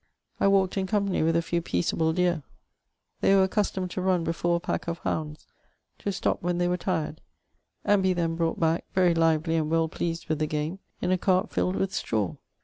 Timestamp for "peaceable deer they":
1.61-3.35